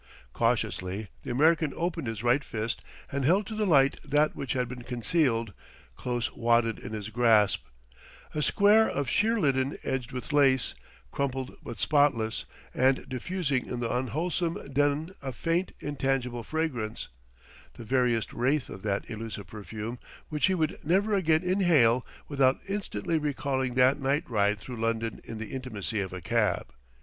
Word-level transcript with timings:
Cautiously 0.33 1.09
the 1.21 1.29
American 1.29 1.73
opened 1.75 2.07
his 2.07 2.23
right 2.23 2.43
fist 2.43 2.81
and 3.11 3.23
held 3.23 3.45
to 3.45 3.53
the 3.53 3.67
light 3.67 3.99
that 4.03 4.35
which 4.35 4.53
had 4.53 4.67
been 4.67 4.81
concealed, 4.81 5.53
close 5.95 6.31
wadded 6.33 6.79
in 6.79 6.91
his 6.91 7.09
grasp, 7.09 7.65
a 8.33 8.41
square 8.41 8.89
of 8.89 9.07
sheer 9.07 9.39
linen 9.39 9.77
edged 9.83 10.11
with 10.11 10.33
lace, 10.33 10.73
crumpled 11.11 11.55
but 11.61 11.79
spotless, 11.79 12.45
and 12.73 13.07
diffusing 13.09 13.67
in 13.67 13.79
the 13.79 13.95
unwholesome 13.95 14.57
den 14.73 15.11
a 15.21 15.31
faint, 15.31 15.71
intangible 15.81 16.41
fragrance, 16.41 17.09
the 17.75 17.83
veriest 17.85 18.33
wraith 18.33 18.69
of 18.71 18.81
that 18.81 19.07
elusive 19.07 19.45
perfume 19.45 19.99
which 20.29 20.47
he 20.47 20.55
would 20.55 20.79
never 20.83 21.13
again 21.13 21.43
inhale 21.43 22.03
without 22.27 22.57
instantly 22.67 23.19
recalling 23.19 23.75
that 23.75 23.99
night 23.99 24.27
ride 24.27 24.57
through 24.57 24.77
London 24.81 25.21
in 25.25 25.37
the 25.37 25.51
intimacy 25.51 26.01
of 26.01 26.11
a 26.11 26.21
cab. 26.21 26.73